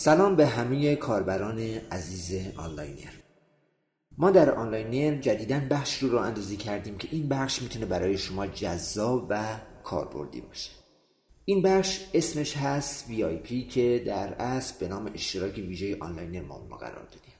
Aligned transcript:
سلام 0.00 0.36
به 0.36 0.46
همه 0.46 0.96
کاربران 0.96 1.58
عزیز 1.92 2.56
آنلاینر. 2.56 3.12
ما 4.18 4.30
در 4.30 4.50
آنلاینر 4.50 5.20
جدیدا 5.20 5.60
بخشی 5.70 5.98
رو 5.98 6.08
راه 6.08 6.18
اندازی 6.18 6.56
کردیم 6.56 6.98
که 6.98 7.08
این 7.10 7.28
بخش 7.28 7.62
می‌تونه 7.62 7.86
برای 7.86 8.18
شما 8.18 8.46
جذاب 8.46 9.26
و 9.30 9.60
کاربردی 9.84 10.40
باشه. 10.40 10.70
این 11.44 11.62
بخش 11.62 12.00
اسمش 12.14 12.56
هست 12.56 13.06
VIP 13.08 13.72
که 13.72 14.02
در 14.06 14.34
اصل 14.34 14.74
به 14.80 14.88
نام 14.88 15.10
اشتراک 15.14 15.54
ویژه 15.56 15.96
آنلاینر 16.00 16.42
ما 16.42 16.58
قرار 16.58 17.04
دادیم. 17.04 17.34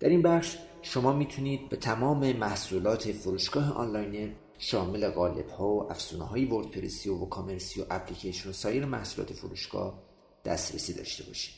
در 0.00 0.08
این 0.08 0.22
بخش 0.22 0.56
شما 0.82 1.12
می‌تونید 1.12 1.68
به 1.68 1.76
تمام 1.76 2.32
محصولات 2.32 3.12
فروشگاه 3.12 3.72
آنلاینر 3.72 4.30
شامل 4.58 5.08
قالب 5.08 5.48
ها 5.48 5.68
و 5.68 5.90
افزونه 5.90 6.24
های 6.24 6.44
وردپرسی 6.44 7.08
و 7.08 7.24
ووکامرسی 7.24 7.80
و 7.80 7.84
اپلیکیشن 7.90 8.50
و 8.50 8.52
سایر 8.52 8.84
محصولات 8.84 9.32
فروشگاه 9.32 10.07
دسترسی 10.48 10.92
داشته 10.92 11.24
باشید 11.24 11.54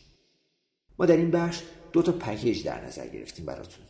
ما 0.98 1.06
در 1.06 1.16
این 1.16 1.30
بخش 1.30 1.62
دو 1.92 2.02
تا 2.02 2.12
پکیج 2.12 2.64
در 2.64 2.84
نظر 2.84 3.06
گرفتیم 3.06 3.46
براتون. 3.46 3.84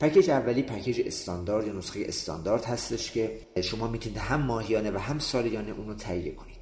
پکیج 0.00 0.30
اولی 0.30 0.62
پکیج 0.62 1.02
استاندارد 1.06 1.66
یا 1.66 1.72
نسخه 1.72 2.00
استاندارد 2.06 2.64
هستش 2.64 3.12
که 3.12 3.40
شما 3.62 3.88
می‌تونید 3.88 4.18
هم 4.18 4.42
ماهیانه 4.42 4.90
و 4.90 4.98
هم 4.98 5.18
سالیانه 5.18 5.70
اون 5.70 5.88
رو 5.88 5.94
تهیه 5.94 6.34
کنید. 6.34 6.56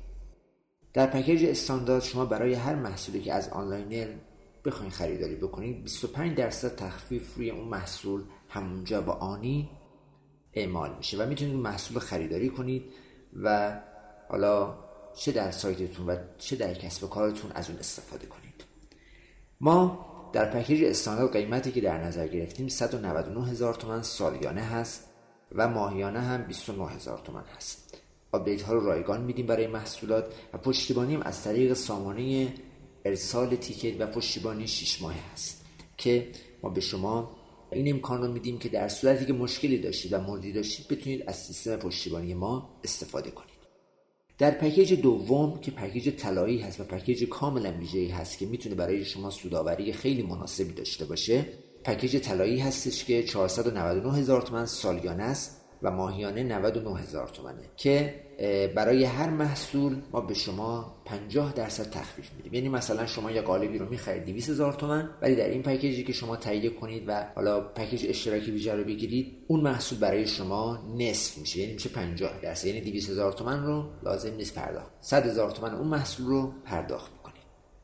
در 0.92 1.06
پکیج 1.06 1.44
استاندارد 1.44 2.02
شما 2.02 2.24
برای 2.24 2.54
هر 2.54 2.74
محصولی 2.74 3.20
که 3.20 3.32
از 3.32 3.48
آنلاینر 3.48 4.14
بخواید 4.64 4.92
خریداری 4.92 5.34
بکنید 5.34 5.82
25 5.82 6.36
درصد 6.36 6.76
تخفیف 6.76 7.34
روی 7.34 7.50
اون 7.50 7.68
محصول 7.68 8.22
همونجا 8.48 9.00
به 9.00 9.12
آنی 9.12 9.70
اعمال 10.52 10.96
میشه 10.96 11.22
و 11.22 11.26
می‌تونید 11.26 11.54
محصول 11.54 11.98
خریداری 11.98 12.48
کنید 12.48 12.84
و 13.42 13.78
حالا 14.28 14.85
چه 15.16 15.32
در 15.32 15.50
سایتتون 15.50 16.06
و 16.06 16.16
چه 16.38 16.56
در 16.56 16.74
کسب 16.74 17.10
کارتون 17.10 17.52
از 17.54 17.70
اون 17.70 17.78
استفاده 17.78 18.26
کنید. 18.26 18.64
ما 19.60 20.06
در 20.32 20.50
پکیج 20.50 20.84
استاندارد 20.84 21.32
قیمتی 21.32 21.72
که 21.72 21.80
در 21.80 22.04
نظر 22.04 22.28
گرفتیم 22.28 22.68
199 22.68 23.46
هزار 23.46 23.74
تومن 23.74 24.02
سالیانه 24.02 24.62
هست 24.62 25.04
و 25.52 25.68
ماهیانه 25.68 26.20
هم 26.20 26.42
29 26.42 26.86
هزار 26.88 27.18
تومن 27.18 27.44
هست. 27.56 27.98
update 28.32 28.62
ها 28.62 28.72
رو 28.72 28.86
رایگان 28.86 29.20
میدیم 29.20 29.46
برای 29.46 29.66
محصولات 29.66 30.34
و 30.52 30.58
پشتیبانی 30.58 31.14
هم 31.14 31.22
از 31.22 31.42
طریق 31.42 31.72
سامانه 31.72 32.54
ارسال 33.04 33.56
ticket 33.56 34.00
و 34.00 34.06
پشتیبانی 34.06 34.66
6 34.66 35.02
ماهه 35.02 35.32
هست 35.32 35.64
که 35.96 36.28
ما 36.62 36.70
به 36.70 36.80
شما 36.80 37.36
این 37.72 37.94
امکان 37.94 38.22
رو 38.22 38.32
میدیم 38.32 38.58
که 38.58 38.68
در 38.68 38.88
صورتی 38.88 39.26
که 39.26 39.32
مشکلی 39.32 39.78
داشتید 39.78 40.12
و 40.12 40.20
موردی 40.20 40.52
داشتید 40.52 40.88
بتونید 40.88 41.24
از 41.26 41.36
سیستم 41.36 41.76
پشتیبانی 41.76 42.34
ما 42.34 42.80
استفاده 42.84 43.30
کنید. 43.30 43.55
در 44.38 44.50
پکیج 44.50 44.94
دوم 44.94 45.60
که 45.60 45.70
پکیج 45.70 46.10
طلایی 46.10 46.58
هست 46.58 46.80
و 46.80 46.84
پکیج 46.84 47.24
کاملا 47.24 47.72
ویژه‌ای 47.72 48.08
هست 48.08 48.38
که 48.38 48.46
می‌تونه 48.46 48.74
برای 48.74 49.04
شما 49.04 49.30
سوداوری 49.30 49.92
خیلی 49.92 50.22
مناسبی 50.22 50.72
داشته 50.72 51.04
باشه 51.04 51.46
پکیج 51.84 52.16
طلایی 52.16 52.58
هستش 52.58 53.04
که 53.04 53.22
499 53.22 54.12
هزار 54.12 54.42
تومن 54.42 54.66
سالیانه 54.66 55.22
است. 55.22 55.65
و 55.86 55.90
ماهیانه 55.90 56.42
99 56.42 56.98
هزار 57.00 57.28
تومنه 57.28 57.70
که 57.76 58.14
برای 58.74 59.04
هر 59.04 59.30
محصول 59.30 59.96
ما 60.12 60.20
به 60.20 60.34
شما 60.34 61.02
50 61.04 61.52
درصد 61.52 61.90
تخفیف 61.90 62.30
میدیم. 62.36 62.54
یعنی 62.54 62.68
مثلا 62.68 63.06
شما 63.06 63.30
یه 63.30 63.40
قالبی 63.40 63.78
رو 63.78 63.88
می‌خرید 63.88 64.24
200 64.24 64.50
هزار 64.50 64.72
تومن 64.72 65.10
ولی 65.22 65.34
در 65.34 65.48
این 65.48 65.62
پکیجی 65.62 66.04
که 66.04 66.12
شما 66.12 66.36
تهیه 66.36 66.70
کنید 66.70 67.04
و 67.06 67.26
حالا 67.34 67.60
پکیج 67.60 68.06
اشتراکی 68.08 68.50
ویژه 68.50 68.74
رو 68.74 68.84
بگیرید 68.84 69.44
اون 69.48 69.60
محصول 69.60 69.98
برای 69.98 70.26
شما 70.26 70.78
نصف 70.98 71.38
میشه. 71.38 71.60
یعنی 71.60 71.72
میشه 71.72 71.88
50 71.88 72.40
درصد. 72.40 72.66
یعنی 72.66 72.80
200 72.80 73.10
هزار 73.10 73.32
تومن 73.32 73.64
رو 73.64 73.84
لازم 74.02 74.34
نیست 74.34 74.54
پرداخت. 74.54 74.90
100 75.00 75.26
هزار 75.26 75.50
تومن 75.50 75.74
اون 75.74 75.88
محصول 75.88 76.26
رو 76.26 76.52
پرداخت 76.64 77.12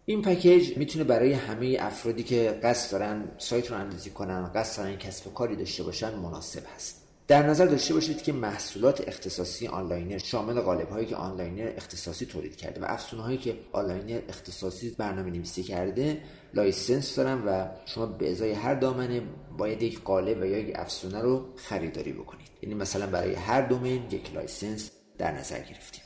این 0.05 0.23
پکیج 0.23 0.77
می‌تونه 0.77 1.05
برای 1.05 1.33
همه 1.33 1.77
افرادی 1.81 2.23
که 2.23 2.61
قصد 2.63 2.93
دارن 2.93 3.25
سایت 3.39 3.71
راه 3.71 3.77
اندازی 3.77 4.11
کنن 4.11 4.51
قصد 4.55 4.83
دارن 4.83 4.97
کسب 4.97 5.35
کاری 5.35 5.57
داشته 5.57 5.83
باشن 5.83 6.15
مناسب 6.15 6.63
هست. 6.77 7.02
در 7.29 7.47
نظر 7.47 7.67
داشته 7.67 7.95
باشید 7.95 8.23
که 8.23 8.33
محصولات 8.33 9.09
اختصاصی 9.09 9.67
آنلاینر 9.67 10.19
شامل 10.19 10.61
قالب 10.61 10.89
هایی 10.89 11.07
که 11.07 11.17
آنلاینر 11.17 11.73
اختصاصی 11.77 12.27
تولید 12.27 12.57
کرده 12.57 12.81
و 12.81 12.85
افزونه 12.89 13.23
هایی 13.23 13.39
که 13.39 13.59
آنلاینر 13.73 14.21
اختصاصی 14.29 14.91
برنامه 14.91 15.31
نویسی 15.31 15.63
کرده 15.63 16.23
license 16.55 17.17
دارن 17.17 17.43
و 17.47 17.67
شما 17.87 18.07
به 18.07 18.31
ازای 18.31 18.53
هر 18.53 18.75
دامنه 18.75 19.23
باید 19.59 19.83
یک 19.83 20.03
قالب 20.03 20.41
و 20.41 20.47
یا 20.47 20.59
یک 20.59 20.73
افزونه 20.75 21.21
رو 21.21 21.47
خریداری 21.57 22.13
بکنید. 22.13 22.49
یعنی 22.63 22.75
مثلا 22.75 23.07
برای 23.07 23.35
هر 23.35 23.63
domain 23.63 24.03
یک 24.11 24.35
license 24.35 24.91
در 25.19 25.33
نظر 25.33 25.59
گرفتیم. 25.59 26.03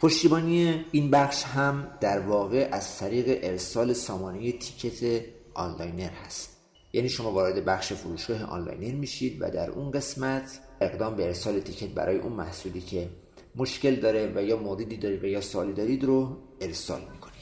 پشتیبانی 0.00 0.84
این 0.92 1.10
بخش 1.10 1.44
هم 1.44 1.90
در 2.00 2.20
واقع 2.20 2.68
از 2.72 2.98
طریق 2.98 3.38
ارسال 3.42 3.92
سامانه 3.92 4.52
ticket 4.52 5.24
آنلاینر 5.54 6.10
هست. 6.10 6.57
یعنی 6.92 7.08
شما 7.08 7.32
وارد 7.32 7.64
بخش 7.64 7.92
فروشگاه 7.92 8.42
آنلاینر 8.42 8.94
میشید 8.94 9.42
و 9.42 9.50
در 9.50 9.70
اون 9.70 9.90
قسمت 9.90 10.60
اقدام 10.80 11.16
به 11.16 11.26
ارسال 11.26 11.60
ticket 11.60 11.88
برای 11.88 12.18
اون 12.18 12.32
محصولی 12.32 12.80
که 12.80 13.08
مشکل 13.56 13.94
داره 13.94 14.32
و 14.34 14.42
یا 14.42 14.56
موردی 14.56 14.96
دارید 14.96 15.24
و 15.24 15.26
یا 15.26 15.40
سوالی 15.40 15.72
دارید 15.72 16.04
رو 16.04 16.36
ارسال 16.60 17.00
می‌کنید. 17.00 17.38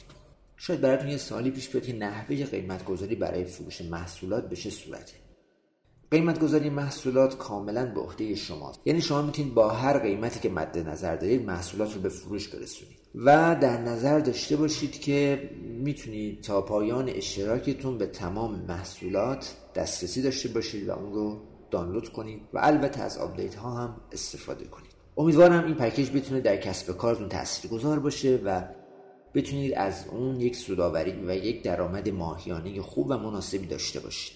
شاید 0.57 0.81
براتون 0.81 1.09
یه 1.09 1.17
سوالی 1.17 1.51
پیش 1.51 1.69
بیاد 1.69 1.85
که 1.85 1.93
نحوه 1.93 2.45
قیمت 2.45 2.85
گذاری 2.85 3.15
برای 3.15 3.45
فروش 3.45 3.81
محصولات 3.81 4.49
به 4.49 4.55
چه 4.55 4.69
صورته. 4.69 5.13
قیمت 6.11 6.39
گذاری 6.39 6.69
محصولات 6.69 7.37
کاملا 7.37 7.85
به 7.85 8.01
عهده 8.01 8.35
شماست. 8.35 8.79
یعنی 8.85 9.01
شما 9.01 9.21
می‌تونید 9.21 9.53
با 9.53 9.69
هر 9.69 9.99
قیمتی 9.99 10.39
که 10.39 10.49
مد 10.49 10.77
نظر 10.89 11.15
دارید 11.15 11.45
محصولات 11.45 11.95
رو 11.95 12.01
به 12.01 12.09
فروش 12.09 12.47
برسونید. 12.47 12.97
و 13.15 13.57
در 13.61 13.81
نظر 13.81 14.19
داشته 14.19 14.55
باشید 14.55 14.99
که 14.99 15.49
می‌تونید 15.63 16.41
تا 16.41 16.61
پایان 16.61 17.09
اشتراکتون 17.09 17.97
به 17.97 18.05
تمام 18.05 18.65
محصولات 18.67 19.55
دسترسی 19.75 20.21
داشته 20.21 20.49
باشید 20.49 20.89
و 20.89 20.91
اون 20.91 21.13
رو 21.13 21.41
دانلود 21.71 22.09
کنید 22.09 22.41
و 22.53 22.59
البته 22.63 23.01
از 23.01 23.17
update 23.17 23.55
ها 23.55 23.71
هم 23.71 23.95
استفاده 24.11 24.65
کنید. 24.65 24.91
امیدوارم 25.17 25.65
این 25.65 25.75
پکیج 25.75 26.11
بتونه 26.11 26.41
در 26.41 26.57
کسب 26.57 26.97
کارتون 26.97 27.29
تاثیرگذار 27.29 27.99
باشه 27.99 28.39
و 28.45 28.63
بتونید 29.33 29.73
از 29.73 30.05
اون 30.11 30.39
یک 30.39 30.55
سوداوری 30.55 31.13
و 31.27 31.35
یک 31.35 31.63
درآمد 31.63 32.09
ماهیانه 32.09 32.81
خوب 32.81 33.07
و 33.09 33.17
مناسبی 33.17 33.65
داشته 33.67 33.99
باشید. 33.99 34.33